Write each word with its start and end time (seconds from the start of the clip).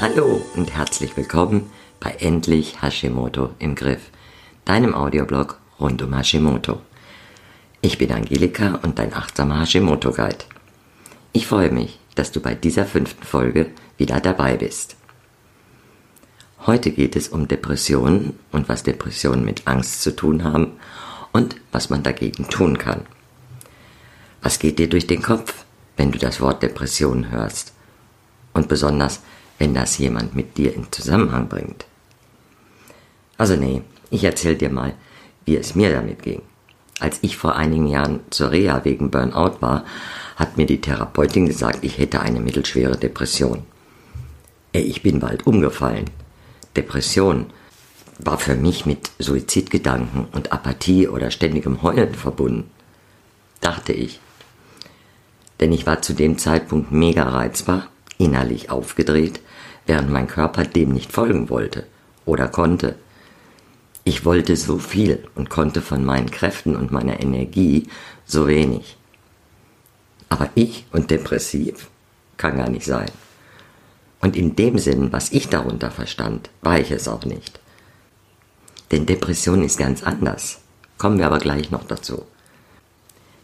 Hallo 0.00 0.42
und 0.54 0.74
herzlich 0.74 1.16
willkommen 1.16 1.70
bei 2.00 2.10
Endlich 2.10 2.80
Hashimoto 2.80 3.50
im 3.58 3.74
Griff, 3.74 4.10
deinem 4.64 4.94
Audioblog 4.94 5.58
rund 5.80 6.00
um 6.02 6.14
Hashimoto. 6.14 6.80
Ich 7.80 7.98
bin 7.98 8.12
Angelika 8.12 8.78
und 8.82 8.98
dein 8.98 9.12
achtsamer 9.12 9.60
Hashimoto 9.60 10.12
Guide. 10.12 10.44
Ich 11.32 11.46
freue 11.46 11.70
mich, 11.70 11.98
dass 12.14 12.32
du 12.32 12.40
bei 12.40 12.54
dieser 12.54 12.86
fünften 12.86 13.24
Folge 13.24 13.70
wieder 13.98 14.20
dabei 14.20 14.56
bist. 14.56 14.96
Heute 16.66 16.90
geht 16.90 17.16
es 17.16 17.28
um 17.28 17.48
Depressionen 17.48 18.38
und 18.52 18.68
was 18.68 18.82
Depressionen 18.82 19.44
mit 19.44 19.66
Angst 19.66 20.02
zu 20.02 20.16
tun 20.16 20.44
haben 20.44 20.72
und 21.32 21.56
was 21.72 21.90
man 21.90 22.02
dagegen 22.02 22.48
tun 22.48 22.78
kann. 22.78 23.02
Was 24.46 24.60
geht 24.60 24.78
dir 24.78 24.88
durch 24.88 25.08
den 25.08 25.22
Kopf, 25.22 25.64
wenn 25.96 26.12
du 26.12 26.20
das 26.20 26.40
Wort 26.40 26.62
Depression 26.62 27.32
hörst? 27.32 27.72
Und 28.54 28.68
besonders, 28.68 29.20
wenn 29.58 29.74
das 29.74 29.98
jemand 29.98 30.36
mit 30.36 30.56
dir 30.56 30.72
in 30.72 30.86
Zusammenhang 30.92 31.48
bringt. 31.48 31.84
Also 33.38 33.56
nee, 33.56 33.82
ich 34.08 34.22
erzähl 34.22 34.54
dir 34.54 34.70
mal, 34.70 34.94
wie 35.46 35.56
es 35.56 35.74
mir 35.74 35.90
damit 35.90 36.22
ging. 36.22 36.42
Als 37.00 37.18
ich 37.22 37.36
vor 37.36 37.56
einigen 37.56 37.88
Jahren 37.88 38.20
zur 38.30 38.52
Reha 38.52 38.84
wegen 38.84 39.10
Burnout 39.10 39.56
war, 39.62 39.84
hat 40.36 40.56
mir 40.56 40.66
die 40.66 40.80
Therapeutin 40.80 41.46
gesagt, 41.46 41.80
ich 41.82 41.98
hätte 41.98 42.20
eine 42.20 42.38
mittelschwere 42.38 42.96
Depression. 42.96 43.64
Ich 44.70 45.02
bin 45.02 45.18
bald 45.18 45.44
umgefallen. 45.48 46.08
Depression 46.76 47.46
war 48.20 48.38
für 48.38 48.54
mich 48.54 48.86
mit 48.86 49.10
Suizidgedanken 49.18 50.26
und 50.30 50.52
Apathie 50.52 51.08
oder 51.08 51.32
ständigem 51.32 51.82
Heulen 51.82 52.14
verbunden. 52.14 52.70
Dachte 53.60 53.92
ich. 53.92 54.20
Denn 55.60 55.72
ich 55.72 55.86
war 55.86 56.02
zu 56.02 56.12
dem 56.12 56.38
Zeitpunkt 56.38 56.92
mega 56.92 57.28
reizbar, 57.28 57.88
innerlich 58.18 58.70
aufgedreht, 58.70 59.40
während 59.86 60.10
mein 60.10 60.26
Körper 60.26 60.64
dem 60.64 60.92
nicht 60.92 61.12
folgen 61.12 61.48
wollte 61.48 61.86
oder 62.24 62.48
konnte. 62.48 62.96
Ich 64.04 64.24
wollte 64.24 64.56
so 64.56 64.78
viel 64.78 65.26
und 65.34 65.50
konnte 65.50 65.80
von 65.80 66.04
meinen 66.04 66.30
Kräften 66.30 66.76
und 66.76 66.92
meiner 66.92 67.20
Energie 67.20 67.88
so 68.24 68.46
wenig. 68.46 68.96
Aber 70.28 70.50
ich 70.54 70.86
und 70.92 71.10
depressiv 71.10 71.88
kann 72.36 72.56
gar 72.56 72.68
nicht 72.68 72.84
sein. 72.84 73.10
Und 74.20 74.36
in 74.36 74.56
dem 74.56 74.78
Sinn, 74.78 75.12
was 75.12 75.32
ich 75.32 75.48
darunter 75.48 75.90
verstand, 75.90 76.50
war 76.62 76.78
ich 76.78 76.90
es 76.90 77.08
auch 77.08 77.24
nicht. 77.24 77.60
Denn 78.90 79.06
Depression 79.06 79.62
ist 79.62 79.78
ganz 79.78 80.02
anders. 80.02 80.60
Kommen 80.98 81.18
wir 81.18 81.26
aber 81.26 81.38
gleich 81.38 81.70
noch 81.70 81.84
dazu. 81.84 82.24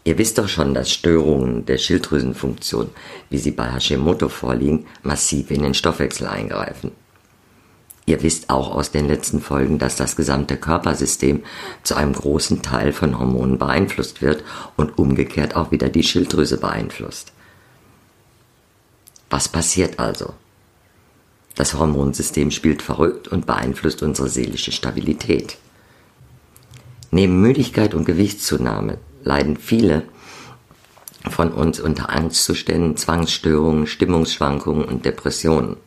Ihr 0.05 0.17
wisst 0.17 0.37
doch 0.37 0.49
schon, 0.49 0.73
dass 0.73 0.91
Störungen 0.91 1.65
der 1.65 1.77
Schilddrüsenfunktion, 1.77 2.89
wie 3.29 3.37
sie 3.37 3.51
bei 3.51 3.71
Hashimoto 3.71 4.27
vorliegen, 4.27 4.85
massiv 5.01 5.49
in 5.49 5.63
den 5.63 5.73
Stoffwechsel 5.73 6.27
eingreifen. 6.27 6.91
Ihr 8.05 8.21
wisst 8.21 8.49
auch 8.49 8.75
aus 8.75 8.91
den 8.91 9.07
letzten 9.07 9.39
Folgen, 9.39 9.79
dass 9.79 9.95
das 9.95 10.17
gesamte 10.17 10.57
Körpersystem 10.57 11.43
zu 11.83 11.95
einem 11.95 12.11
großen 12.11 12.61
Teil 12.61 12.91
von 12.91 13.17
Hormonen 13.17 13.57
beeinflusst 13.57 14.21
wird 14.21 14.43
und 14.75 14.97
umgekehrt 14.97 15.55
auch 15.55 15.71
wieder 15.71 15.87
die 15.87 16.03
Schilddrüse 16.03 16.57
beeinflusst. 16.57 17.31
Was 19.29 19.47
passiert 19.47 19.99
also? 19.99 20.33
Das 21.55 21.75
Hormonsystem 21.75 22.51
spielt 22.51 22.81
verrückt 22.81 23.29
und 23.29 23.45
beeinflusst 23.45 24.03
unsere 24.03 24.27
seelische 24.27 24.73
Stabilität. 24.73 25.57
Neben 27.09 27.39
Müdigkeit 27.39 27.93
und 27.93 28.05
Gewichtszunahme 28.05 28.97
leiden 29.23 29.57
viele 29.57 30.03
von 31.29 31.51
uns 31.51 31.79
unter 31.79 32.09
Angstzuständen, 32.09 32.97
Zwangsstörungen, 32.97 33.87
Stimmungsschwankungen 33.87 34.85
und 34.85 35.05
Depressionen. 35.05 35.77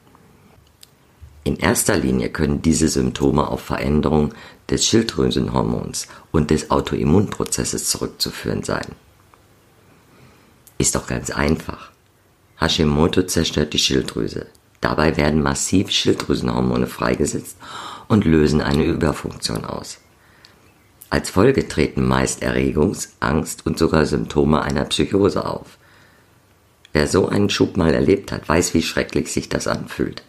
In 1.44 1.56
erster 1.56 1.96
Linie 1.96 2.30
können 2.30 2.62
diese 2.62 2.88
Symptome 2.88 3.46
auf 3.46 3.60
Veränderungen 3.60 4.34
des 4.68 4.84
Schilddrüsenhormons 4.86 6.08
und 6.32 6.50
des 6.50 6.70
Autoimmunprozesses 6.70 7.88
zurückzuführen 7.88 8.64
sein. 8.64 8.86
Ist 10.78 10.94
doch 10.96 11.06
ganz 11.06 11.30
einfach. 11.30 11.90
Hashimoto 12.60 13.22
zerstört 13.22 13.74
die 13.74 13.78
Schilddrüse. 13.78 14.46
Dabei 14.80 15.16
werden 15.16 15.42
massiv 15.42 15.90
Schilddrüsenhormone 15.90 16.86
freigesetzt 16.86 17.56
und 18.08 18.24
lösen 18.24 18.60
eine 18.60 18.84
Überfunktion 18.84 19.64
aus. 19.64 19.98
Als 21.08 21.30
Folge 21.30 21.68
treten 21.68 22.06
meist 22.06 22.42
Erregungs-, 22.42 23.10
Angst- 23.20 23.64
und 23.64 23.78
sogar 23.78 24.06
Symptome 24.06 24.62
einer 24.62 24.84
Psychose 24.84 25.44
auf. 25.44 25.78
Wer 26.92 27.06
so 27.06 27.28
einen 27.28 27.50
Schub 27.50 27.76
mal 27.76 27.94
erlebt 27.94 28.32
hat, 28.32 28.48
weiß, 28.48 28.74
wie 28.74 28.82
schrecklich 28.82 29.32
sich 29.32 29.48
das 29.48 29.68
anfühlt. 29.68 30.22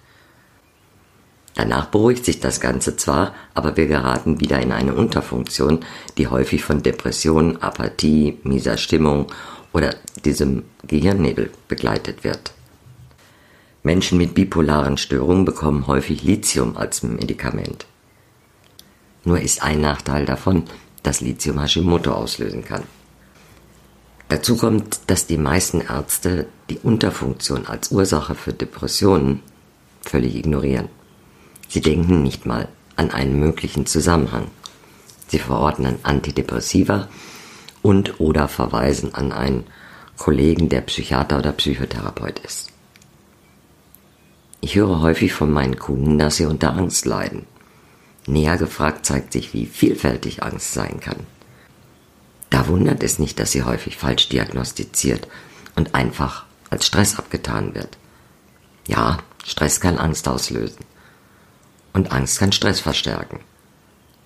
Danach 1.56 1.88
beruhigt 1.88 2.24
sich 2.24 2.40
das 2.40 2.60
Ganze 2.60 2.98
zwar, 2.98 3.34
aber 3.56 3.78
wir 3.78 3.88
geraten 3.88 4.40
wieder 4.40 4.62
in 4.62 4.72
eine 4.72 4.94
Unterfunktion, 4.94 5.80
die 6.18 6.28
häufig 6.28 6.64
von 6.64 6.84
Depressionen, 6.84 7.64
Apathie, 7.64 8.38
mieser 8.44 8.78
Stimmung 8.78 9.26
oder 9.74 9.96
diesem 10.24 10.66
Gehirnnebel 10.86 11.50
begleitet 11.68 12.24
wird. 12.24 12.52
Menschen 13.82 14.20
mit 14.20 14.36
bipolaren 14.36 14.98
Störungen 14.98 15.46
bekommen 15.46 15.88
häufig 15.88 16.22
Lithium 16.22 16.78
als 16.78 17.02
Medikament. 17.02 17.88
Nur 19.28 19.42
ist 19.42 19.62
ein 19.62 19.82
Nachteil 19.82 20.26
davon, 20.26 20.64
dass 21.04 21.20
Lithium 21.20 21.60
Hashimoto 21.60 22.14
auslösen 22.14 22.64
kann. 22.64 22.84
Dazu 24.30 24.56
kommt, 24.56 25.02
dass 25.08 25.28
die 25.28 25.38
meisten 25.38 25.82
Ärzte 25.82 26.48
die 26.70 26.78
Unterfunktion 26.78 27.68
als 27.68 27.92
Ursache 27.92 28.36
für 28.36 28.54
Depressionen 28.54 29.42
völlig 30.00 30.34
ignorieren. 30.34 30.88
Sie 31.68 31.82
denken 31.82 32.24
nicht 32.24 32.46
mal 32.46 32.70
an 32.96 33.12
einen 33.12 33.38
möglichen 33.38 33.86
Zusammenhang. 33.86 34.48
Sie 35.28 35.40
verordnen 35.40 36.00
Antidepressiva 36.04 37.10
und 37.82 38.22
oder 38.22 38.48
verweisen 38.48 39.14
an 39.14 39.34
einen 39.34 39.66
Kollegen, 40.16 40.70
der 40.70 40.80
Psychiater 40.80 41.40
oder 41.40 41.52
Psychotherapeut 41.52 42.40
ist. 42.46 42.70
Ich 44.62 44.76
höre 44.78 45.02
häufig 45.02 45.34
von 45.34 45.52
meinen 45.52 45.78
Kunden, 45.78 46.18
dass 46.18 46.38
sie 46.38 46.46
unter 46.46 46.78
Angst 46.78 47.06
leiden. 47.06 47.46
Näher 48.28 48.58
gefragt 48.58 49.06
zeigt 49.06 49.34
sich, 49.34 49.54
wie 49.54 49.66
vielfältig 49.66 50.44
Angst 50.44 50.74
sein 50.74 51.00
kann. 51.00 51.26
Da 52.50 52.68
wundert 52.68 53.02
es 53.04 53.20
nicht, 53.20 53.40
dass 53.40 53.52
sie 53.52 53.64
häufig 53.64 53.98
falsch 53.98 54.30
diagnostiziert 54.30 55.28
und 55.76 55.96
einfach 55.96 56.46
als 56.70 56.86
Stress 56.86 57.18
abgetan 57.18 57.74
wird. 57.74 57.98
Ja, 58.86 59.20
Stress 59.46 59.80
kann 59.80 59.98
Angst 59.98 60.28
auslösen. 60.28 60.86
Und 61.94 62.12
Angst 62.12 62.40
kann 62.40 62.52
Stress 62.52 62.82
verstärken. 62.82 63.40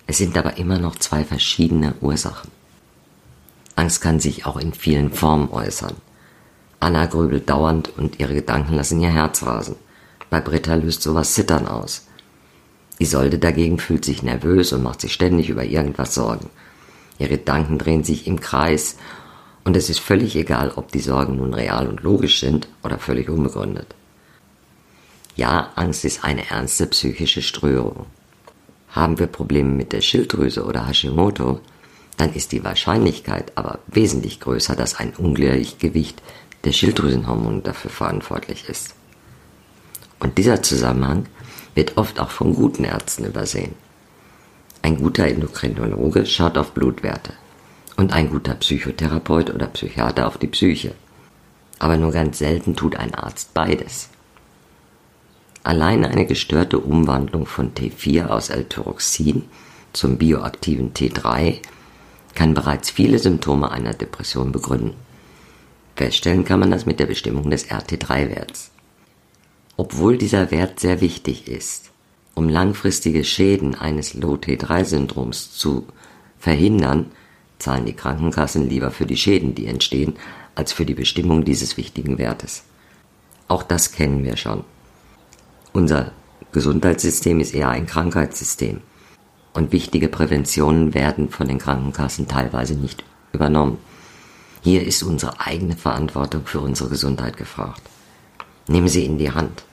Es 0.06 0.18
sind 0.18 0.36
aber 0.36 0.56
immer 0.56 0.78
noch 0.78 0.96
zwei 0.96 1.24
verschiedene 1.24 1.94
Ursachen. 2.00 2.50
Angst 3.76 4.00
kann 4.00 4.20
sich 4.20 4.46
auch 4.46 4.56
in 4.56 4.74
vielen 4.74 5.12
Formen 5.12 5.48
äußern. 5.50 5.94
Anna 6.80 7.06
grübelt 7.06 7.48
dauernd 7.48 7.96
und 7.96 8.18
ihre 8.18 8.34
Gedanken 8.34 8.74
lassen 8.74 9.00
ihr 9.00 9.10
Herz 9.10 9.44
rasen. 9.44 9.76
Bei 10.28 10.40
Britta 10.40 10.74
löst 10.74 11.02
sowas 11.02 11.34
Zittern 11.34 11.68
aus. 11.68 12.08
Isolde 13.02 13.38
dagegen 13.38 13.78
fühlt 13.78 14.04
sich 14.04 14.22
nervös 14.22 14.72
und 14.72 14.82
macht 14.82 15.00
sich 15.00 15.12
ständig 15.12 15.48
über 15.48 15.64
irgendwas 15.64 16.14
Sorgen. 16.14 16.48
Ihre 17.18 17.30
Gedanken 17.30 17.78
drehen 17.78 18.04
sich 18.04 18.26
im 18.26 18.40
Kreis 18.40 18.96
und 19.64 19.76
es 19.76 19.90
ist 19.90 20.00
völlig 20.00 20.34
egal, 20.36 20.72
ob 20.76 20.90
die 20.90 21.00
Sorgen 21.00 21.36
nun 21.36 21.54
real 21.54 21.86
und 21.86 22.02
logisch 22.02 22.40
sind 22.40 22.68
oder 22.82 22.98
völlig 22.98 23.28
unbegründet. 23.28 23.94
Ja, 25.36 25.70
Angst 25.76 26.04
ist 26.04 26.24
eine 26.24 26.48
ernste 26.50 26.86
psychische 26.86 27.42
Störung. 27.42 28.06
Haben 28.90 29.18
wir 29.18 29.26
Probleme 29.26 29.70
mit 29.70 29.92
der 29.92 30.00
Schilddrüse 30.00 30.64
oder 30.64 30.86
Hashimoto, 30.86 31.60
dann 32.18 32.34
ist 32.34 32.52
die 32.52 32.62
Wahrscheinlichkeit 32.62 33.52
aber 33.54 33.78
wesentlich 33.86 34.40
größer, 34.40 34.76
dass 34.76 34.96
ein 34.96 35.14
Ungleichgewicht 35.16 36.22
der 36.64 36.72
Schilddrüsenhormone 36.72 37.62
dafür 37.62 37.90
verantwortlich 37.90 38.68
ist. 38.68 38.94
Und 40.22 40.38
dieser 40.38 40.62
Zusammenhang 40.62 41.26
wird 41.74 41.96
oft 41.96 42.20
auch 42.20 42.30
von 42.30 42.54
guten 42.54 42.84
Ärzten 42.84 43.24
übersehen. 43.24 43.74
Ein 44.80 44.96
guter 44.98 45.26
Endokrinologe 45.26 46.26
schaut 46.26 46.56
auf 46.56 46.70
Blutwerte 46.70 47.32
und 47.96 48.12
ein 48.12 48.30
guter 48.30 48.54
Psychotherapeut 48.54 49.52
oder 49.52 49.66
Psychiater 49.66 50.28
auf 50.28 50.38
die 50.38 50.46
Psyche. 50.46 50.94
Aber 51.80 51.96
nur 51.96 52.12
ganz 52.12 52.38
selten 52.38 52.76
tut 52.76 52.94
ein 52.94 53.16
Arzt 53.16 53.52
beides. 53.52 54.10
Allein 55.64 56.04
eine 56.04 56.24
gestörte 56.24 56.78
Umwandlung 56.78 57.44
von 57.44 57.74
T4 57.74 58.26
aus 58.26 58.48
L-Tyroxin 58.48 59.46
zum 59.92 60.18
bioaktiven 60.18 60.94
T3 60.94 61.58
kann 62.36 62.54
bereits 62.54 62.90
viele 62.90 63.18
Symptome 63.18 63.72
einer 63.72 63.92
Depression 63.92 64.52
begründen. 64.52 64.94
Feststellen 65.96 66.44
kann 66.44 66.60
man 66.60 66.70
das 66.70 66.86
mit 66.86 67.00
der 67.00 67.06
Bestimmung 67.06 67.50
des 67.50 67.68
RT3-Werts. 67.68 68.70
Obwohl 69.76 70.18
dieser 70.18 70.50
Wert 70.50 70.80
sehr 70.80 71.00
wichtig 71.00 71.48
ist, 71.48 71.90
um 72.34 72.48
langfristige 72.48 73.24
Schäden 73.24 73.74
eines 73.74 74.14
Low-T3-Syndroms 74.14 75.52
zu 75.52 75.86
verhindern, 76.38 77.10
zahlen 77.58 77.86
die 77.86 77.94
Krankenkassen 77.94 78.68
lieber 78.68 78.90
für 78.90 79.06
die 79.06 79.16
Schäden, 79.16 79.54
die 79.54 79.66
entstehen, 79.66 80.14
als 80.54 80.72
für 80.72 80.84
die 80.84 80.94
Bestimmung 80.94 81.44
dieses 81.44 81.76
wichtigen 81.76 82.18
Wertes. 82.18 82.64
Auch 83.48 83.62
das 83.62 83.92
kennen 83.92 84.24
wir 84.24 84.36
schon. 84.36 84.64
Unser 85.72 86.12
Gesundheitssystem 86.52 87.40
ist 87.40 87.54
eher 87.54 87.70
ein 87.70 87.86
Krankheitssystem 87.86 88.80
und 89.54 89.72
wichtige 89.72 90.08
Präventionen 90.08 90.94
werden 90.94 91.30
von 91.30 91.48
den 91.48 91.58
Krankenkassen 91.58 92.28
teilweise 92.28 92.74
nicht 92.74 93.04
übernommen. 93.32 93.78
Hier 94.62 94.86
ist 94.86 95.02
unsere 95.02 95.40
eigene 95.40 95.76
Verantwortung 95.76 96.46
für 96.46 96.60
unsere 96.60 96.90
Gesundheit 96.90 97.36
gefragt. 97.36 97.82
Nehmen 98.68 98.88
Sie 98.88 99.04
in 99.04 99.18
die 99.18 99.32
Hand. 99.32 99.64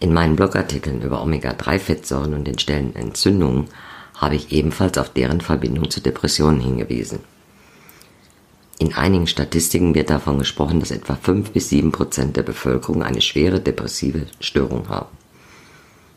In 0.00 0.14
meinen 0.14 0.36
Blogartikeln 0.36 1.02
über 1.02 1.22
Omega-3-Fettsäuren 1.22 2.34
und 2.34 2.44
den 2.44 2.58
Stellen 2.58 2.94
Entzündungen 2.96 3.68
habe 4.14 4.36
ich 4.36 4.52
ebenfalls 4.52 4.96
auf 4.96 5.10
deren 5.12 5.40
Verbindung 5.40 5.90
zu 5.90 6.00
Depressionen 6.00 6.60
hingewiesen. 6.60 7.20
In 8.78 8.94
einigen 8.94 9.26
Statistiken 9.26 9.94
wird 9.94 10.08
davon 10.08 10.38
gesprochen, 10.38 10.80
dass 10.80 10.92
etwa 10.92 11.16
5 11.16 11.50
bis 11.50 11.68
7 11.68 11.90
Prozent 11.90 12.36
der 12.36 12.44
Bevölkerung 12.44 13.02
eine 13.02 13.20
schwere 13.20 13.60
depressive 13.60 14.26
Störung 14.40 14.88
haben. 14.88 15.08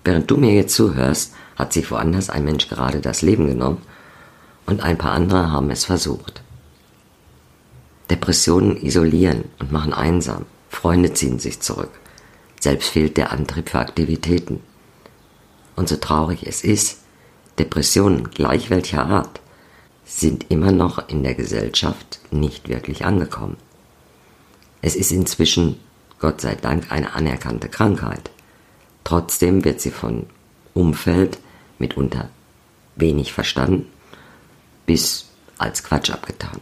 Während 0.04 0.30
du 0.30 0.38
mir 0.38 0.54
jetzt 0.54 0.76
zuhörst, 0.76 1.34
hat 1.56 1.74
sich 1.74 1.90
woanders 1.92 2.30
ein 2.30 2.46
Mensch 2.46 2.70
gerade 2.70 3.02
das 3.02 3.24
Leben 3.24 3.48
genommen 3.48 3.82
und 4.68 4.82
ein 4.82 4.98
paar 4.98 5.12
andere 5.12 5.52
haben 5.52 5.72
es 5.72 5.86
versucht. 5.86 6.42
Depressionen 8.10 8.78
isolieren 8.78 9.46
und 9.60 9.72
machen 9.72 9.94
einsam. 9.94 10.46
Freunde 10.72 11.14
ziehen 11.14 11.38
sich 11.38 11.60
zurück. 11.60 11.92
Selbst 12.60 12.90
fehlt 12.90 13.18
der 13.18 13.32
Antrieb 13.32 13.70
für 13.70 13.80
Aktivitäten. 13.80 14.62
Und 15.76 15.90
so 15.90 15.98
traurig 15.98 16.48
es 16.48 16.64
ist, 16.64 17.02
Depressionen 17.60 18.32
gleich 18.32 18.70
welcher 18.70 19.06
Art 19.06 19.42
sind 20.06 20.50
immer 20.50 20.72
noch 20.72 21.10
in 21.10 21.24
der 21.24 21.36
Gesellschaft 21.36 22.20
nicht 22.32 22.70
wirklich 22.70 23.06
angekommen. 23.06 23.58
Es 24.82 24.96
ist 24.96 25.12
inzwischen, 25.12 25.78
Gott 26.20 26.42
sei 26.42 26.56
Dank, 26.56 26.92
eine 26.92 27.14
anerkannte 27.14 27.70
Krankheit. 27.70 28.32
Trotzdem 29.04 29.64
wird 29.66 29.82
sie 29.82 29.92
von 29.92 30.26
Umfeld 30.74 31.38
mitunter 31.78 32.30
wenig 32.96 33.34
verstanden 33.34 33.88
bis 34.86 35.26
als 35.58 35.84
Quatsch 35.84 36.10
abgetan. 36.10 36.60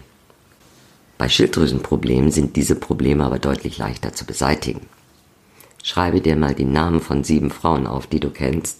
Bei 1.19 1.27
Schilddrüsenproblemen 1.27 2.31
sind 2.31 2.55
diese 2.55 2.75
Probleme 2.75 3.25
aber 3.25 3.39
deutlich 3.39 3.77
leichter 3.77 4.13
zu 4.13 4.25
beseitigen. 4.25 4.87
Schreibe 5.83 6.21
dir 6.21 6.37
mal 6.37 6.55
die 6.55 6.63
Namen 6.63 7.01
von 7.01 7.25
sieben 7.25 7.51
Frauen 7.51 7.87
auf, 7.87 8.07
die 8.07 8.21
du 8.21 8.29
kennst. 8.29 8.79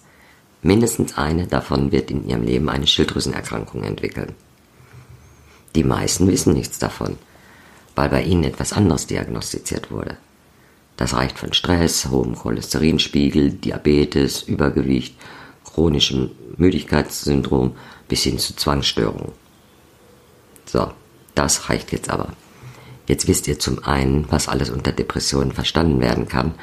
Mindestens 0.61 1.17
eine 1.17 1.47
davon 1.47 1.91
wird 1.91 2.09
in 2.09 2.25
ihrem 2.25 2.43
Leben 2.43 2.69
eine 2.69 2.87
Schilddrüsenerkrankung 2.87 3.83
entwickeln. 3.83 4.35
Die 5.75 5.83
meisten 5.83 6.27
wissen 6.27 6.53
nichts 6.53 6.79
davon, 6.79 7.17
weil 7.93 8.07
bei 8.07 8.23
ihnen 8.23 8.45
etwas 8.45 8.71
anderes 8.71 9.05
diagnostiziert 9.05 9.91
wurde. 9.91 10.15
Das 10.95 11.15
reicht 11.15 11.37
von 11.37 11.51
Stress, 11.51 12.07
hohem 12.07 12.35
Cholesterinspiegel, 12.35 13.51
Diabetes, 13.51 14.43
Übergewicht, 14.43 15.15
chronischem 15.65 16.31
Müdigkeitssyndrom 16.55 17.75
bis 18.07 18.23
hin 18.23 18.39
zu 18.39 18.55
Zwangsstörungen. 18.55 19.33
So, 20.65 20.89
das 21.35 21.69
reicht 21.69 21.91
jetzt 21.91 22.09
aber. 22.09 22.33
Jetzt 23.07 23.27
wisst 23.27 23.47
ihr 23.47 23.57
zum 23.57 23.83
einen, 23.83 24.31
was 24.31 24.47
alles 24.47 24.69
unter 24.69 24.91
Depressionen 24.91 25.51
verstanden 25.51 25.99
werden 25.99 26.27
kann 26.27 26.53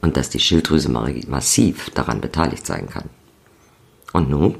und 0.00 0.16
dass 0.16 0.30
die 0.30 0.40
Schilddrüse 0.40 0.88
massiv 0.88 1.90
daran 1.90 2.20
beteiligt 2.20 2.66
sein 2.66 2.88
kann. 2.88 3.10
Und 4.12 4.30
nun? 4.30 4.56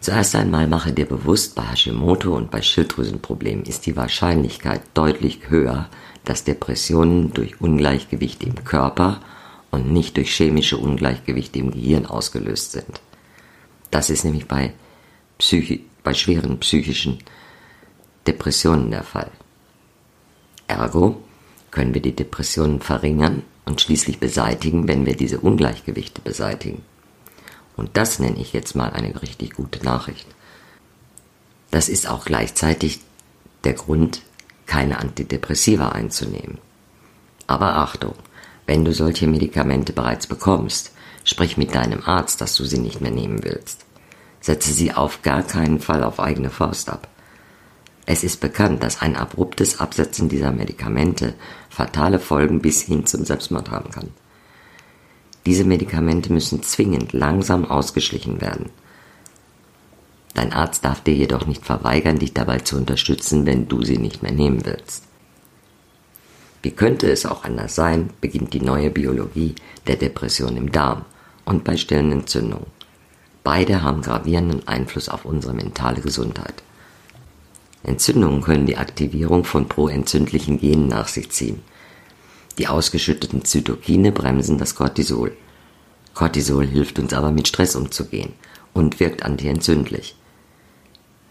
Zuerst 0.00 0.34
einmal 0.36 0.68
mache 0.68 0.92
dir 0.92 1.06
bewusst, 1.06 1.56
bei 1.56 1.62
Hashimoto 1.62 2.34
und 2.34 2.50
bei 2.50 2.62
Schilddrüsenproblemen 2.62 3.64
ist 3.64 3.86
die 3.86 3.96
Wahrscheinlichkeit 3.96 4.80
deutlich 4.94 5.50
höher, 5.50 5.88
dass 6.24 6.44
Depressionen 6.44 7.34
durch 7.34 7.60
Ungleichgewicht 7.60 8.42
im 8.44 8.64
Körper 8.64 9.20
und 9.70 9.92
nicht 9.92 10.16
durch 10.16 10.34
chemische 10.34 10.78
Ungleichgewichte 10.78 11.58
im 11.58 11.72
Gehirn 11.72 12.06
ausgelöst 12.06 12.72
sind. 12.72 13.00
Das 13.90 14.08
ist 14.08 14.24
nämlich 14.24 14.46
bei, 14.46 14.72
Psychi 15.38 15.84
bei 16.04 16.14
schweren 16.14 16.58
psychischen 16.60 17.18
Depressionen 18.28 18.90
der 18.90 19.04
Fall. 19.04 19.30
Ergo 20.66 21.22
können 21.70 21.94
wir 21.94 22.02
die 22.02 22.14
Depressionen 22.14 22.82
verringern 22.82 23.42
und 23.64 23.80
schließlich 23.80 24.20
beseitigen, 24.20 24.86
wenn 24.86 25.06
wir 25.06 25.16
diese 25.16 25.40
Ungleichgewichte 25.40 26.20
beseitigen. 26.20 26.82
Und 27.74 27.96
das 27.96 28.18
nenne 28.18 28.38
ich 28.38 28.52
jetzt 28.52 28.74
mal 28.76 28.90
eine 28.90 29.22
richtig 29.22 29.54
gute 29.54 29.82
Nachricht. 29.82 30.26
Das 31.70 31.88
ist 31.88 32.06
auch 32.06 32.26
gleichzeitig 32.26 33.00
der 33.64 33.72
Grund, 33.72 34.20
keine 34.66 34.98
Antidepressiva 34.98 35.88
einzunehmen. 35.88 36.58
Aber 37.46 37.76
Achtung, 37.76 38.14
wenn 38.66 38.84
du 38.84 38.92
solche 38.92 39.26
Medikamente 39.26 39.94
bereits 39.94 40.26
bekommst, 40.26 40.92
sprich 41.24 41.56
mit 41.56 41.74
deinem 41.74 42.02
Arzt, 42.04 42.42
dass 42.42 42.54
du 42.56 42.64
sie 42.64 42.78
nicht 42.78 43.00
mehr 43.00 43.10
nehmen 43.10 43.42
willst. 43.42 43.86
Setze 44.42 44.74
sie 44.74 44.92
auf 44.92 45.22
gar 45.22 45.42
keinen 45.42 45.80
Fall 45.80 46.04
auf 46.04 46.20
eigene 46.20 46.50
Faust 46.50 46.90
ab. 46.90 47.08
Es 48.10 48.24
ist 48.24 48.40
bekannt, 48.40 48.82
dass 48.82 49.02
ein 49.02 49.16
abruptes 49.16 49.80
Absetzen 49.80 50.30
dieser 50.30 50.50
Medikamente 50.50 51.34
fatale 51.68 52.18
Folgen 52.18 52.62
bis 52.62 52.80
hin 52.80 53.04
zum 53.04 53.26
Selbstmord 53.26 53.70
haben 53.70 53.90
kann. 53.90 54.08
Diese 55.44 55.64
Medikamente 55.64 56.32
müssen 56.32 56.62
zwingend 56.62 57.12
langsam 57.12 57.66
ausgeschlichen 57.66 58.40
werden. 58.40 58.70
Dein 60.32 60.54
Arzt 60.54 60.86
darf 60.86 61.02
dir 61.02 61.12
jedoch 61.12 61.44
nicht 61.46 61.66
verweigern, 61.66 62.18
dich 62.18 62.32
dabei 62.32 62.60
zu 62.60 62.78
unterstützen, 62.78 63.44
wenn 63.44 63.68
du 63.68 63.82
sie 63.82 63.98
nicht 63.98 64.22
mehr 64.22 64.32
nehmen 64.32 64.64
willst. 64.64 65.04
Wie 66.62 66.70
könnte 66.70 67.10
es 67.10 67.26
auch 67.26 67.44
anders 67.44 67.74
sein, 67.74 68.08
beginnt 68.22 68.54
die 68.54 68.62
neue 68.62 68.88
Biologie 68.88 69.54
der 69.86 69.96
Depression 69.96 70.56
im 70.56 70.72
Darm 70.72 71.04
und 71.44 71.62
bei 71.62 71.76
stillen 71.76 72.12
Entzündungen. 72.12 72.68
Beide 73.44 73.82
haben 73.82 74.00
gravierenden 74.00 74.66
Einfluss 74.66 75.10
auf 75.10 75.26
unsere 75.26 75.52
mentale 75.52 76.00
Gesundheit. 76.00 76.62
Entzündungen 77.82 78.42
können 78.42 78.66
die 78.66 78.76
Aktivierung 78.76 79.44
von 79.44 79.68
proentzündlichen 79.68 80.58
Genen 80.58 80.88
nach 80.88 81.08
sich 81.08 81.30
ziehen. 81.30 81.62
Die 82.58 82.66
ausgeschütteten 82.66 83.44
Zytokine 83.44 84.10
bremsen 84.12 84.58
das 84.58 84.74
Cortisol. 84.74 85.36
Cortisol 86.14 86.66
hilft 86.66 86.98
uns 86.98 87.12
aber 87.12 87.30
mit 87.30 87.46
Stress 87.46 87.76
umzugehen 87.76 88.32
und 88.72 88.98
wirkt 88.98 89.22
antientzündlich. 89.22 90.16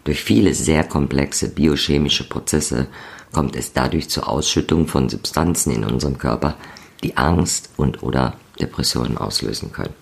Durch 0.04 0.24
viele 0.24 0.54
sehr 0.54 0.84
komplexe 0.84 1.50
biochemische 1.50 2.26
Prozesse 2.26 2.86
kommt 3.30 3.56
es 3.56 3.74
dadurch 3.74 4.08
zur 4.08 4.26
Ausschüttung 4.26 4.86
von 4.86 5.10
Substanzen 5.10 5.70
in 5.72 5.84
unserem 5.84 6.16
Körper, 6.16 6.56
die 7.02 7.18
Angst 7.18 7.70
und 7.76 8.02
oder 8.02 8.34
Depressionen 8.58 9.18
auslösen 9.18 9.70
können. 9.70 9.94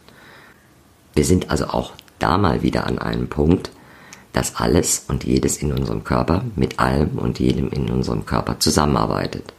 Wir 1.15 1.25
sind 1.25 1.51
also 1.51 1.67
auch 1.67 1.93
da 2.21 2.39
mal 2.39 2.63
wieder 2.63 2.87
an 2.87 2.99
einem 2.99 3.29
Punkt, 3.29 3.71
dass 4.37 4.57
alles 4.57 5.07
und 5.09 5.25
jedes 5.25 5.57
in 5.63 5.73
unserem 5.73 6.05
Körper 6.05 6.45
mit 6.57 6.79
allem 6.79 7.17
und 7.17 7.39
jedem 7.39 7.71
in 7.71 7.89
unserem 7.89 8.27
Körper 8.27 8.61
zusammenarbeitet. 8.61 9.55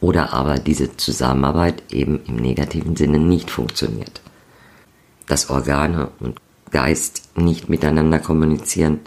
Oder 0.00 0.32
aber 0.32 0.54
diese 0.54 0.96
Zusammenarbeit 0.96 1.82
eben 1.92 2.24
im 2.24 2.36
negativen 2.36 2.96
Sinne 2.96 3.18
nicht 3.18 3.50
funktioniert. 3.50 4.22
Dass 5.26 5.50
Organe 5.50 6.08
und 6.20 6.40
Geist 6.70 7.36
nicht 7.36 7.68
miteinander 7.68 8.18
kommunizieren, 8.18 9.00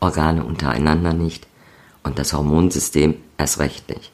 Organe 0.00 0.44
untereinander 0.44 1.12
nicht 1.12 1.46
und 2.02 2.18
das 2.18 2.32
Hormonsystem 2.32 3.14
erst 3.36 3.60
recht 3.60 3.88
nicht. 3.88 4.10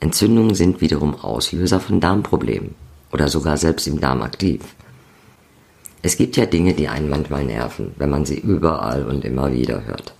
Entzündungen 0.00 0.54
sind 0.54 0.82
wiederum 0.82 1.14
Auslöser 1.14 1.80
von 1.80 1.98
Darmproblemen 1.98 2.74
oder 3.10 3.28
sogar 3.28 3.56
selbst 3.56 3.86
im 3.86 4.00
Darm 4.00 4.20
aktiv. 4.20 4.60
Es 6.04 6.16
gibt 6.16 6.36
ja 6.36 6.46
Dinge, 6.46 6.74
die 6.74 6.88
einen 6.88 7.08
manchmal 7.08 7.44
nerven, 7.44 7.94
wenn 7.96 8.10
man 8.10 8.26
sie 8.26 8.38
überall 8.38 9.04
und 9.04 9.24
immer 9.24 9.52
wieder 9.52 9.84
hört. 9.84 10.14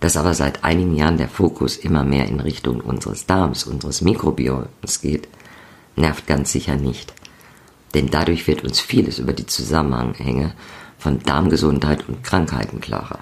Dass 0.00 0.16
aber 0.16 0.34
seit 0.34 0.64
einigen 0.64 0.96
Jahren 0.96 1.16
der 1.16 1.28
Fokus 1.28 1.76
immer 1.76 2.02
mehr 2.04 2.26
in 2.26 2.40
Richtung 2.40 2.80
unseres 2.80 3.26
Darms, 3.26 3.64
unseres 3.64 4.00
Mikrobioms 4.00 5.00
geht, 5.00 5.28
nervt 5.94 6.26
ganz 6.26 6.50
sicher 6.50 6.74
nicht. 6.74 7.14
Denn 7.94 8.08
dadurch 8.10 8.46
wird 8.48 8.64
uns 8.64 8.80
vieles 8.80 9.20
über 9.20 9.32
die 9.32 9.46
Zusammenhänge 9.46 10.54
von 10.98 11.20
Darmgesundheit 11.20 12.08
und 12.08 12.24
Krankheiten 12.24 12.80
klarer. 12.80 13.20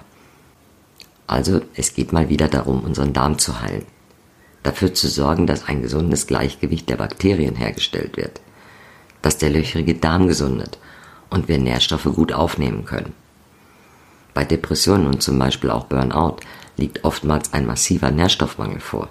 Also 1.27 1.61
es 1.75 1.93
geht 1.93 2.13
mal 2.13 2.29
wieder 2.29 2.47
darum, 2.47 2.81
unseren 2.81 3.13
Darm 3.13 3.37
zu 3.37 3.61
heilen. 3.61 3.85
Dafür 4.63 4.93
zu 4.93 5.07
sorgen, 5.07 5.45
dass 5.45 5.67
ein 5.67 5.83
gesundes 5.83 6.25
Gleichgewicht 6.25 6.89
der 6.89 6.97
Bakterien 6.97 7.55
hergestellt 7.55 8.17
wird. 8.17 8.41
Dass 9.21 9.37
der 9.37 9.51
löchrige 9.51 9.95
Darm 9.95 10.27
gesundet 10.27 10.79
und 11.29 11.47
wir 11.47 11.57
Nährstoffe 11.57 12.05
gut 12.05 12.33
aufnehmen 12.33 12.85
können. 12.85 13.13
Bei 14.33 14.45
Depressionen 14.45 15.07
und 15.07 15.23
zum 15.23 15.39
Beispiel 15.39 15.71
auch 15.71 15.85
Burnout 15.85 16.37
liegt 16.77 17.03
oftmals 17.03 17.53
ein 17.53 17.65
massiver 17.65 18.11
Nährstoffmangel 18.11 18.79
vor. 18.79 19.09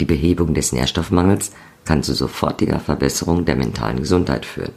Die 0.00 0.04
Behebung 0.04 0.54
des 0.54 0.72
Nährstoffmangels 0.72 1.52
kann 1.84 2.02
zu 2.02 2.14
sofortiger 2.14 2.78
Verbesserung 2.78 3.44
der 3.44 3.56
mentalen 3.56 4.00
Gesundheit 4.00 4.46
führen. 4.46 4.72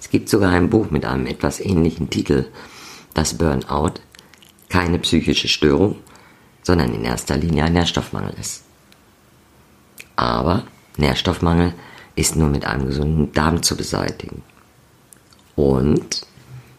Es 0.00 0.10
gibt 0.10 0.28
sogar 0.28 0.52
ein 0.52 0.70
Buch 0.70 0.90
mit 0.90 1.04
einem 1.04 1.26
etwas 1.26 1.60
ähnlichen 1.60 2.10
Titel, 2.10 2.46
das 3.14 3.34
Burnout, 3.34 3.94
keine 4.68 4.98
psychische 5.00 5.48
Störung, 5.48 5.96
sondern 6.62 6.94
in 6.94 7.04
erster 7.04 7.36
Linie 7.36 7.64
ein 7.64 7.72
Nährstoffmangel 7.72 8.34
ist. 8.38 8.64
Aber 10.16 10.64
Nährstoffmangel 10.96 11.74
ist 12.14 12.36
nur 12.36 12.48
mit 12.48 12.64
einem 12.64 12.86
gesunden 12.86 13.32
Darm 13.32 13.62
zu 13.62 13.76
beseitigen. 13.76 14.42
Und 15.58 16.20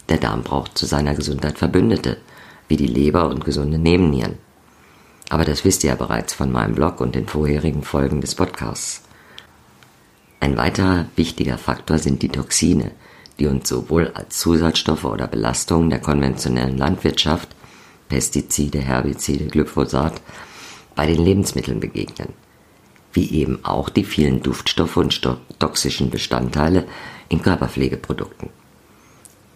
der 0.08 0.20
Darm 0.20 0.42
braucht 0.42 0.78
zu 0.78 0.86
seiner 0.86 1.14
Gesundheit 1.14 1.58
Verbündete, 1.58 2.16
wie 2.70 2.78
die 2.78 2.88
Leber 2.88 3.28
und 3.28 3.44
gesunde 3.44 3.78
Nebennieren. 3.78 4.38
Aber 5.28 5.44
das 5.44 5.66
wisst 5.66 5.84
ihr 5.84 5.90
ja 5.90 5.96
bereits 5.98 6.34
von 6.34 6.50
meinem 6.50 6.76
Blog 6.76 7.02
und 7.02 7.14
den 7.14 7.28
vorherigen 7.28 7.84
Folgen 7.84 8.22
des 8.22 8.36
Podcasts. 8.36 9.02
Ein 10.40 10.56
weiterer 10.56 11.08
wichtiger 11.18 11.58
Faktor 11.58 11.98
sind 11.98 12.22
die 12.22 12.30
Toxine, 12.30 12.92
die 13.38 13.48
uns 13.48 13.68
sowohl 13.68 14.12
als 14.14 14.40
Zusatzstoffe 14.40 15.04
oder 15.04 15.28
Belastungen 15.28 15.90
der 15.90 16.00
konventionellen 16.00 16.78
Landwirtschaft, 16.78 17.50
Pestizide, 18.08 18.80
Herbizide, 18.80 19.48
Glyphosat, 19.48 20.22
bei 20.96 21.06
den 21.06 21.22
Lebensmitteln 21.22 21.82
begegnen 21.82 22.30
wie 23.14 23.32
eben 23.32 23.64
auch 23.66 23.90
die 23.90 24.04
vielen 24.04 24.42
Duftstoffe 24.42 24.98
und 24.98 25.20
toxischen 25.58 26.10
Bestandteile 26.10 26.86
in 27.28 27.42
Körperpflegeprodukten. 27.42 28.59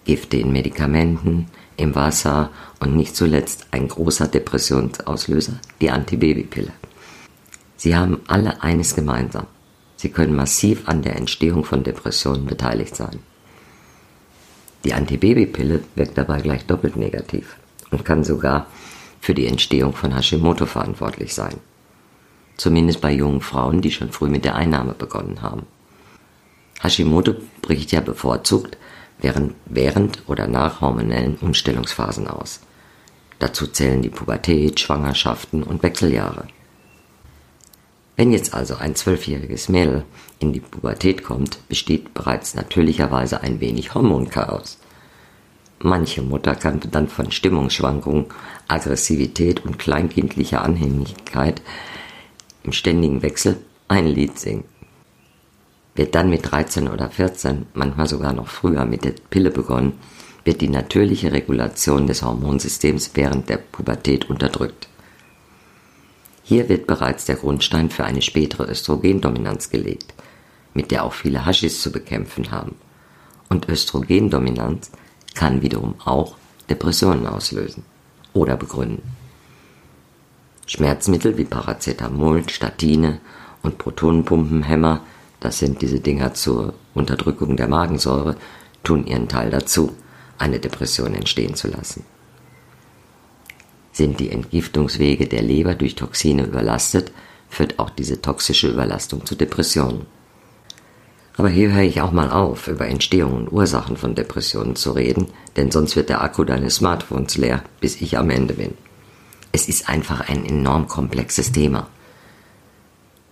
Gifte 0.06 0.38
in 0.38 0.52
Medikamenten, 0.52 1.48
im 1.78 1.96
Wasser 1.96 2.50
und 2.80 2.96
nicht 2.96 3.16
zuletzt 3.16 3.68
ein 3.72 3.88
großer 3.88 4.28
Depressionsauslöser, 4.28 5.60
die 5.82 5.90
Antibabypille. 5.90 6.72
Sie 7.78 7.96
haben 7.96 8.22
alle 8.28 8.62
eines 8.62 8.96
gemeinsam. 8.96 9.48
Sie 9.96 10.10
können 10.10 10.36
massiv 10.36 10.88
an 10.88 11.02
der 11.02 11.16
Entstehung 11.16 11.64
von 11.64 11.84
Depressionen 11.84 12.46
beteiligt 12.46 12.96
sein. 12.96 13.20
Die 14.84 14.94
Antibabypille 14.94 15.84
wirkt 15.96 16.18
dabei 16.18 16.42
gleich 16.42 16.66
doppelt 16.66 16.98
negativ 16.98 17.56
und 17.92 18.04
kann 18.04 18.24
sogar 18.24 18.68
für 19.22 19.34
die 19.34 19.48
Entstehung 19.48 19.94
von 19.94 20.14
Hashimoto 20.14 20.66
verantwortlich 20.66 21.34
sein 21.34 21.56
zumindest 22.58 23.02
bei 23.02 23.12
jungen 23.12 23.42
Frauen, 23.42 23.82
die 23.82 23.92
schon 23.92 24.12
früh 24.12 24.30
mit 24.30 24.46
der 24.46 24.56
Einnahme 24.56 24.94
begonnen 24.94 25.42
haben. 25.42 25.66
Hashimoto 26.82 27.36
bricht 27.62 27.92
ja 27.92 28.02
bevorzugt 28.02 28.78
während, 29.24 29.56
während 29.66 30.22
oder 30.28 30.48
nach 30.48 30.82
hormonellen 30.82 31.38
Umstellungsphasen 31.38 32.28
aus. 32.28 32.60
Dazu 33.40 33.66
zählen 33.66 34.02
die 34.02 34.10
Pubertät, 34.10 34.80
Schwangerschaften 34.80 35.64
und 35.64 35.82
Wechseljahre. 35.82 36.48
Wenn 38.16 38.32
jetzt 38.32 38.54
also 38.54 38.76
ein 38.76 38.96
zwölfjähriges 38.96 39.70
Mädel 39.70 40.06
in 40.40 40.54
die 40.54 40.60
Pubertät 40.60 41.24
kommt, 41.24 41.68
besteht 41.68 42.14
bereits 42.14 42.54
natürlicherweise 42.54 43.42
ein 43.42 43.60
wenig 43.60 43.96
Hormonchaos. 43.96 44.78
Manche 45.80 46.22
Mutter 46.22 46.56
kann 46.56 46.80
dann 46.92 47.08
von 47.08 47.32
Stimmungsschwankungen, 47.32 48.28
Aggressivität 48.68 49.66
und 49.66 49.80
kleinkindlicher 49.80 50.62
Anhängigkeit 50.62 51.62
im 52.64 52.72
ständigen 52.72 53.22
Wechsel 53.22 53.58
ein 53.88 54.08
Lied 54.08 54.40
singen. 54.40 54.64
Wird 55.96 56.16
dann 56.16 56.30
mit 56.30 56.50
13 56.50 56.88
oder 56.88 57.10
14, 57.10 57.68
manchmal 57.74 58.08
sogar 58.08 58.34
noch 58.34 58.48
früher 58.48 58.86
mit 58.86 59.06
der 59.06 59.14
Pille 59.30 59.52
begonnen, 59.52 59.94
wird 60.44 60.62
die 60.62 60.70
natürliche 60.70 61.32
Regulation 61.32 62.08
des 62.08 62.24
Hormonsystems 62.24 63.12
während 63.14 63.50
der 63.50 63.58
Pubertät 63.58 64.30
unterdrückt. 64.30 64.88
Hier 66.44 66.68
wird 66.68 66.88
bereits 66.88 67.26
der 67.26 67.38
Grundstein 67.38 67.90
für 67.90 68.04
eine 68.04 68.22
spätere 68.22 68.70
Östrogendominanz 68.70 69.70
gelegt, 69.70 70.14
mit 70.74 70.92
der 70.92 71.06
auch 71.06 71.14
viele 71.14 71.46
Haschis 71.46 71.82
zu 71.82 71.92
bekämpfen 71.92 72.52
haben. 72.52 72.76
Und 73.50 73.70
Östrogendominanz 73.70 74.92
kann 75.36 75.62
wiederum 75.62 75.96
auch 76.04 76.36
Depressionen 76.70 77.28
auslösen 77.28 77.86
oder 78.34 78.58
begründen. 78.58 79.04
Schmerzmittel 80.66 81.38
wie 81.38 81.46
Paracetamol, 81.46 82.50
Statine 82.50 83.20
und 83.62 83.78
Protonenpumpenhämmer, 83.78 85.02
das 85.44 85.60
sind 85.60 85.82
diese 85.82 86.00
Dinger 86.00 86.34
zur 86.34 86.74
Unterdrückung 86.94 87.58
der 87.58 87.68
Magensäure, 87.68 88.38
tun 88.82 89.06
ihren 89.06 89.28
Teil 89.28 89.50
dazu, 89.50 89.94
eine 90.38 90.60
Depression 90.60 91.14
entstehen 91.14 91.56
zu 91.56 91.68
lassen. 91.68 92.06
Sind 93.92 94.22
die 94.22 94.32
Entgiftungswege 94.32 95.28
der 95.28 95.42
Leber 95.42 95.76
durch 95.76 95.96
Toxine 95.96 96.46
überlastet, 96.46 97.12
führt 97.50 97.78
auch 97.78 97.90
diese 97.90 98.22
toxische 98.22 98.70
Überlastung 98.70 99.26
zu 99.26 99.36
Depressionen. 99.36 100.06
Aber 101.36 101.50
hier 101.50 101.74
höre 101.74 101.84
ich 101.84 102.00
auch 102.00 102.14
mal 102.14 102.32
auf, 102.32 102.70
über 102.70 102.88
Entstehung 102.88 103.34
und 103.34 103.52
Ursachen 103.52 103.98
von 103.98 104.16
Depressionen 104.16 104.78
zu 104.78 104.92
reden, 104.94 105.28
denn 105.58 105.72
sonst 105.72 105.98
wird 105.98 106.08
der 106.08 106.22
Akku 106.22 106.46
deines 106.46 106.76
Smartphones 106.76 107.36
leer, 107.36 107.64
bis 107.82 108.00
ich 108.00 108.18
am 108.18 108.30
Ende 108.30 108.54
bin. 108.54 108.76
Es 109.52 109.68
ist 109.68 109.90
einfach 109.90 110.30
ein 110.30 110.46
enorm 110.46 110.88
komplexes 110.88 111.52
Thema. 111.52 111.88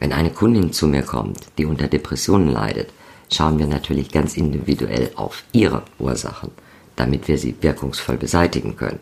Wenn 0.01 0.11
eine 0.11 0.31
Kundin 0.31 0.73
zu 0.73 0.87
mir 0.87 1.03
kommt, 1.03 1.39
die 1.57 1.65
unter 1.65 1.87
Depressionen 1.87 2.49
leidet, 2.49 2.89
schauen 3.31 3.59
wir 3.59 3.67
natürlich 3.67 4.11
ganz 4.11 4.35
individuell 4.35 5.11
auf 5.15 5.43
ihre 5.53 5.83
Ursachen, 5.99 6.51
damit 6.97 7.29
wir 7.29 7.37
sie 7.37 7.55
wirkungsvoll 7.61 8.17
beseitigen 8.17 8.75
können. 8.75 8.99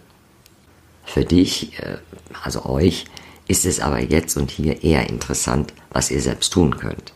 Für 1.05 1.25
dich, 1.25 1.79
äh, 1.79 1.97
also 2.43 2.65
euch, 2.65 3.05
ist 3.47 3.65
es 3.65 3.79
aber 3.79 3.99
jetzt 3.99 4.37
und 4.37 4.51
hier 4.51 4.83
eher 4.83 5.09
interessant, 5.09 5.73
was 5.89 6.11
ihr 6.11 6.21
selbst 6.21 6.53
tun 6.53 6.77
könnt. 6.77 7.13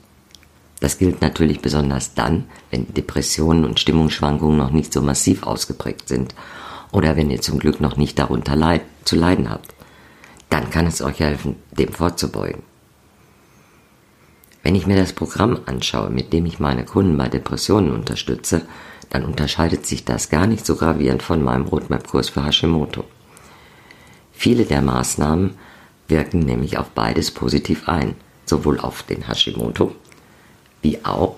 Das 0.80 0.98
gilt 0.98 1.22
natürlich 1.22 1.60
besonders 1.60 2.16
dann, 2.16 2.46
wenn 2.72 2.92
Depressionen 2.94 3.66
und 3.66 3.80
Stimmungsschwankungen 3.80 4.58
noch 4.58 4.72
nicht 4.72 4.92
so 4.92 5.02
massiv 5.02 5.44
ausgeprägt 5.44 6.08
sind 6.08 6.34
oder 6.92 7.16
wenn 7.16 7.30
ihr 7.30 7.42
zum 7.42 7.60
Glück 7.60 7.80
noch 7.80 7.98
nicht 7.98 8.18
darunter 8.18 8.56
leid 8.56 8.82
zu 9.06 9.16
leiden 9.16 9.52
habt 9.52 9.74
dann 10.54 10.70
kann 10.70 10.86
es 10.86 11.02
euch 11.02 11.20
helfen, 11.20 11.56
dem 11.72 11.92
vorzubeugen. 11.92 12.62
Wenn 14.64 14.76
ich 14.76 14.88
mir 14.88 14.96
das 14.96 15.14
Programm 15.14 15.60
anschaue, 15.66 16.10
mit 16.10 16.32
dem 16.32 16.46
ich 16.46 16.60
meine 16.60 16.86
Kunden 16.86 17.18
bei 17.18 17.28
Depressionen 17.28 17.92
unterstütze, 17.92 18.62
dann 19.10 19.26
unterscheidet 19.26 19.86
sich 19.86 20.06
das 20.06 20.30
gar 20.30 20.48
nicht 20.48 20.66
so 20.66 20.78
gravierend 20.78 21.22
von 21.22 21.44
meinem 21.44 21.66
Roadmap-Kurs 21.66 22.30
für 22.30 22.46
Hashimoto. 22.46 23.04
Viele 24.32 24.64
der 24.66 24.82
Maßnahmen 24.82 25.56
wirken 26.08 26.40
nämlich 26.40 26.78
auf 26.78 26.90
beides 26.90 27.32
positiv 27.32 27.88
ein, 27.88 28.16
sowohl 28.46 28.80
auf 28.80 29.04
den 29.04 29.28
Hashimoto 29.28 29.94
wie 30.82 31.04
auch 31.04 31.36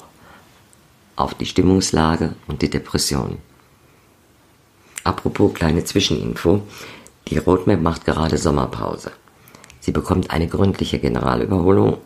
auf 1.15 1.33
die 1.33 1.45
Stimmungslage 1.45 2.35
und 2.47 2.61
die 2.61 2.69
Depression. 2.69 3.37
Apropos 5.03 5.53
kleine 5.53 5.83
Zwischeninfo, 5.83 6.63
die 7.27 7.37
Roadmap 7.37 7.81
macht 7.81 8.05
gerade 8.05 8.37
Sommerpause. 8.37 9.11
Sie 9.79 9.91
bekommt 9.91 10.31
eine 10.31 10.47
gründliche 10.47 10.99
Generalüberholung 10.99 11.97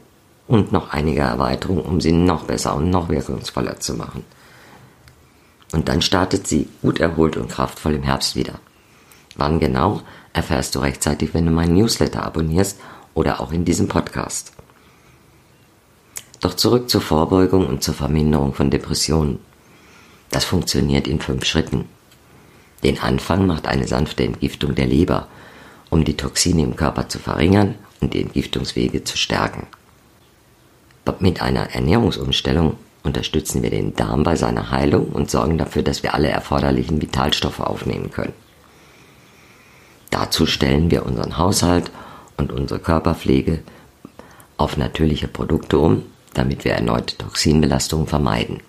und 0.50 0.72
noch 0.72 0.90
einige 0.94 1.22
Erweiterungen, 1.22 1.86
um 1.86 2.02
sie 2.02 2.12
noch 2.12 2.46
besser 2.46 2.76
und 2.76 2.90
noch 2.90 3.08
wirkungsvoller 3.08 3.80
zu 3.80 3.94
machen. 3.94 4.26
Und 5.72 5.88
dann 5.88 6.02
startet 6.02 6.48
sie 6.48 6.68
gut 6.82 7.00
erholt 7.00 7.38
und 7.38 7.50
kraftvoll 7.50 7.94
im 7.94 8.02
Herbst 8.02 8.36
wieder. 8.36 8.56
Wann 9.36 9.60
genau, 9.60 10.02
erfährst 10.34 10.74
du 10.74 10.80
rechtzeitig, 10.80 11.36
wenn 11.36 11.46
du 11.46 11.52
meinen 11.52 11.76
Newsletter 11.76 12.26
abonnierst 12.26 12.80
oder 13.14 13.42
auch 13.42 13.52
in 13.52 13.64
diesem 13.64 13.88
Podcast. 13.88 14.54
Doch 16.42 16.56
zurück 16.56 16.90
zur 16.90 17.02
Vorbeugung 17.02 17.68
und 17.68 17.84
zur 17.84 17.94
Verminderung 17.94 18.56
von 18.56 18.72
Depressionen. 18.72 19.38
Das 20.32 20.46
funktioniert 20.46 21.08
in 21.08 21.22
fünf 21.22 21.46
Schritten. 21.46 21.86
Den 22.82 23.00
Anfang 23.00 23.46
macht 23.46 23.68
eine 23.68 23.88
sanfte 23.88 24.24
Entgiftung 24.24 24.74
der 24.74 24.88
Leber, 24.88 25.28
um 25.92 26.04
die 26.06 26.18
Toxine 26.18 26.64
im 26.64 26.76
Körper 26.76 27.08
zu 27.08 27.20
verringern 27.20 27.76
und 28.02 28.16
die 28.16 28.22
Entgiftungswege 28.22 29.04
zu 29.04 29.16
stärken. 29.16 29.68
Mit 31.20 31.42
einer 31.42 31.72
Ernährungsumstellung 31.72 32.76
unterstützen 33.04 33.64
wir 33.64 33.70
den 33.70 33.96
Darm 33.96 34.24
bei 34.24 34.36
seiner 34.36 34.72
Heilung 34.72 35.08
und 35.08 35.32
sorgen 35.32 35.58
dafür, 35.58 35.84
dass 35.84 36.04
wir 36.04 36.14
alle 36.14 36.30
erforderlichen 36.30 37.02
Vitalstoffe 37.02 37.60
aufnehmen 37.60 38.12
können. 38.12 38.34
Dazu 40.10 40.46
stellen 40.46 40.92
wir 40.92 41.06
unseren 41.06 41.38
Haushalt 41.38 41.92
und 42.38 42.52
unsere 42.52 42.80
Körperpflege 42.80 43.60
auf 44.58 44.78
natürliche 44.78 45.28
Produkte 45.28 45.80
um, 45.80 46.04
damit 46.34 46.66
wir 46.66 46.74
erneute 46.74 47.18
Toxinbelastungen 47.18 48.08
vermeiden. 48.08 48.62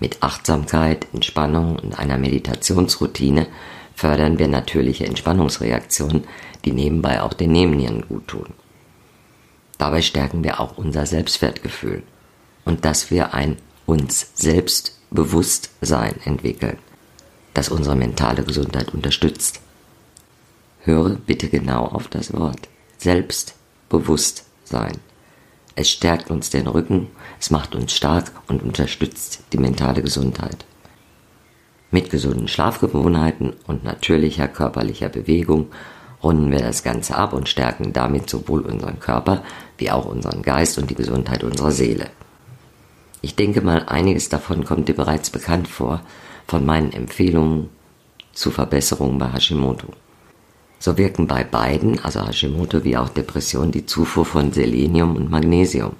Mit 0.00 0.22
Achtsamkeit, 0.22 1.06
Entspannung 1.12 1.76
und 1.76 1.98
einer 1.98 2.18
Meditationsroutine 2.18 3.46
fördern 3.94 4.38
wir 4.38 4.48
natürliche 4.48 5.06
Entspannungsreaktionen, 5.06 6.24
die 6.64 6.72
nebenbei 6.72 7.20
auch 7.20 7.32
den 7.32 7.52
Nebennieren 7.52 8.04
gut 8.08 8.28
tun. 8.28 8.46
Dabei 9.78 10.02
stärken 10.02 10.44
wir 10.44 10.60
auch 10.60 10.76
unser 10.76 11.06
Selbstwertgefühl 11.06 12.02
und 12.64 12.84
dass 12.84 13.10
wir 13.10 13.32
ein 13.32 13.56
uns 13.86 14.32
selbst 14.34 14.98
Bewusstsein 15.10 16.14
entwickeln, 16.24 16.76
das 17.54 17.70
unsere 17.70 17.96
mentale 17.96 18.42
Gesundheit 18.42 18.92
unterstützt. 18.92 19.60
Höre 20.80 21.10
bitte 21.10 21.48
genau 21.48 21.86
auf 21.86 22.08
das 22.08 22.34
Wort 22.34 22.68
Selbstbewusstsein. 22.98 24.98
Es 25.74 25.90
stärkt 25.90 26.30
uns 26.30 26.50
den 26.50 26.66
Rücken, 26.66 27.08
es 27.40 27.50
macht 27.50 27.74
uns 27.74 27.92
stark 27.92 28.32
und 28.48 28.62
unterstützt 28.62 29.44
die 29.52 29.58
mentale 29.58 30.02
Gesundheit. 30.02 30.66
Mit 31.90 32.10
gesunden 32.10 32.48
Schlafgewohnheiten 32.48 33.54
und 33.66 33.84
natürlicher 33.84 34.48
körperlicher 34.48 35.08
Bewegung 35.08 35.68
runden 36.22 36.50
wir 36.50 36.58
das 36.58 36.82
Ganze 36.82 37.16
ab 37.16 37.32
und 37.32 37.48
stärken 37.48 37.92
damit 37.92 38.28
sowohl 38.28 38.62
unseren 38.62 39.00
Körper 39.00 39.42
wie 39.78 39.90
auch 39.90 40.04
unseren 40.04 40.42
Geist 40.42 40.78
und 40.78 40.90
die 40.90 40.94
Gesundheit 40.94 41.44
unserer 41.44 41.72
Seele. 41.72 42.10
Ich 43.22 43.34
denke 43.34 43.62
mal, 43.62 43.84
einiges 43.86 44.28
davon 44.28 44.64
kommt 44.64 44.88
dir 44.88 44.94
bereits 44.94 45.30
bekannt 45.30 45.68
vor 45.68 46.02
von 46.46 46.64
meinen 46.64 46.92
Empfehlungen 46.92 47.68
zur 48.32 48.52
Verbesserung 48.52 49.18
bei 49.18 49.32
Hashimoto. 49.32 49.88
So 50.78 50.96
wirken 50.96 51.26
bei 51.26 51.42
beiden, 51.42 51.98
also 52.04 52.24
Hashimoto 52.24 52.84
wie 52.84 52.96
auch 52.96 53.08
Depression, 53.08 53.72
die 53.72 53.86
Zufuhr 53.86 54.24
von 54.24 54.52
Selenium 54.52 55.16
und 55.16 55.30
Magnesium, 55.30 55.96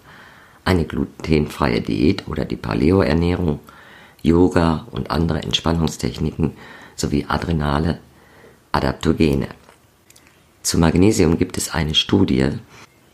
eine 0.64 0.84
glutenfreie 0.84 1.80
Diät 1.80 2.28
oder 2.28 2.44
die 2.44 2.56
Paleo-Ernährung, 2.56 3.58
Yoga 4.22 4.86
und 4.90 5.10
andere 5.10 5.42
Entspannungstechniken 5.42 6.52
sowie 6.94 7.24
adrenale 7.28 7.98
Adaptogene. 8.72 9.48
Zu 10.62 10.78
Magnesium 10.78 11.38
gibt 11.38 11.56
es 11.56 11.72
eine 11.72 11.94
Studie, 11.94 12.50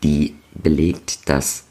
die 0.05 0.35
belegt, 0.53 1.27
dass 1.27 1.63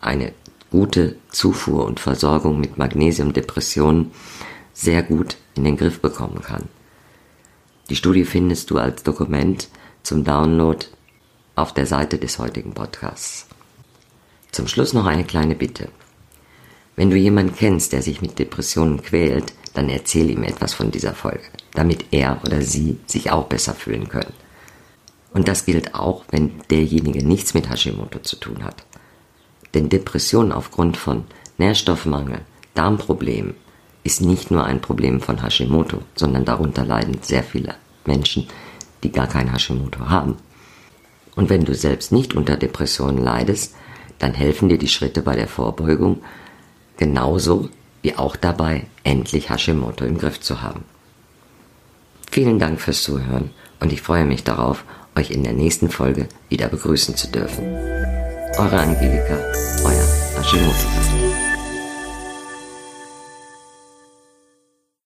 eine 0.00 0.32
gute 0.70 1.16
Zufuhr 1.30 1.84
und 1.84 1.98
Versorgung 1.98 2.60
mit 2.60 2.78
Magnesium 2.78 3.32
Depressionen 3.32 4.12
sehr 4.72 5.02
gut 5.02 5.36
in 5.56 5.64
den 5.64 5.76
Griff 5.76 6.00
bekommen 6.00 6.40
kann. 6.42 6.68
Die 7.90 7.96
Studie 7.96 8.24
findest 8.24 8.70
du 8.70 8.78
als 8.78 9.02
Dokument 9.02 9.68
zum 10.04 10.22
Download 10.22 10.86
auf 11.56 11.74
der 11.74 11.86
Seite 11.86 12.18
des 12.18 12.38
heutigen 12.38 12.72
Podcasts. 12.72 13.48
Zum 14.52 14.68
Schluss 14.68 14.92
noch 14.92 15.06
eine 15.06 15.24
kleine 15.24 15.56
Bitte. 15.56 15.88
Wenn 16.94 17.10
du 17.10 17.16
jemanden 17.16 17.56
kennst, 17.56 17.92
der 17.92 18.02
sich 18.02 18.22
mit 18.22 18.38
Depressionen 18.38 19.02
quält, 19.02 19.54
dann 19.74 19.88
erzähl 19.88 20.30
ihm 20.30 20.44
etwas 20.44 20.72
von 20.72 20.92
dieser 20.92 21.14
Folge, 21.14 21.44
damit 21.74 22.04
er 22.12 22.40
oder 22.44 22.62
sie 22.62 22.98
sich 23.06 23.32
auch 23.32 23.46
besser 23.46 23.74
fühlen 23.74 24.08
können. 24.08 24.34
Und 25.32 25.48
das 25.48 25.64
gilt 25.64 25.94
auch, 25.94 26.24
wenn 26.30 26.60
derjenige 26.70 27.26
nichts 27.26 27.54
mit 27.54 27.70
Hashimoto 27.70 28.18
zu 28.20 28.36
tun 28.36 28.64
hat. 28.64 28.84
Denn 29.74 29.88
Depression 29.88 30.52
aufgrund 30.52 30.96
von 30.96 31.24
Nährstoffmangel, 31.58 32.40
Darmproblemen 32.74 33.54
ist 34.04 34.20
nicht 34.20 34.50
nur 34.50 34.64
ein 34.64 34.80
Problem 34.80 35.20
von 35.20 35.42
Hashimoto, 35.42 35.98
sondern 36.14 36.44
darunter 36.44 36.84
leiden 36.84 37.18
sehr 37.22 37.42
viele 37.42 37.74
Menschen, 38.04 38.48
die 39.02 39.12
gar 39.12 39.26
kein 39.26 39.52
Hashimoto 39.52 40.08
haben. 40.08 40.36
Und 41.34 41.48
wenn 41.48 41.64
du 41.64 41.74
selbst 41.74 42.12
nicht 42.12 42.34
unter 42.34 42.56
Depressionen 42.56 43.22
leidest, 43.22 43.74
dann 44.18 44.34
helfen 44.34 44.68
dir 44.68 44.78
die 44.78 44.88
Schritte 44.88 45.22
bei 45.22 45.34
der 45.34 45.48
Vorbeugung 45.48 46.22
genauso 46.98 47.70
wie 48.02 48.16
auch 48.16 48.36
dabei, 48.36 48.86
endlich 49.04 49.50
Hashimoto 49.50 50.04
im 50.04 50.18
Griff 50.18 50.40
zu 50.40 50.62
haben. 50.62 50.84
Vielen 52.30 52.58
Dank 52.58 52.80
fürs 52.80 53.02
Zuhören 53.02 53.50
und 53.80 53.92
ich 53.92 54.02
freue 54.02 54.24
mich 54.24 54.44
darauf, 54.44 54.84
euch 55.16 55.30
in 55.30 55.44
der 55.44 55.52
nächsten 55.52 55.90
Folge 55.90 56.28
wieder 56.48 56.68
begrüßen 56.68 57.16
zu 57.16 57.28
dürfen. 57.28 57.64
Eure 58.58 58.78
Angelika, 58.78 59.38
euer 59.84 60.42
Hashimoto. 60.42 61.41